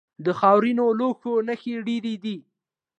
د 0.23 0.27
خاورینو 0.39 0.85
لوښو 0.99 1.33
نښې 1.47 1.75
ډیرې 1.87 2.15
دي 2.23 2.37